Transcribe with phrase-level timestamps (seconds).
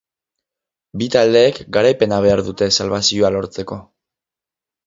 [1.01, 3.81] Bi taldeek garaipena behar dute salbazioa lortzeko.